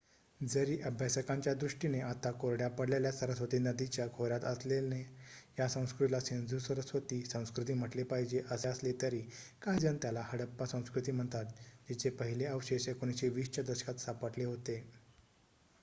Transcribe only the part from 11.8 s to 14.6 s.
जिचे पहिले अवशेष १९२० च्या दशकात सापडले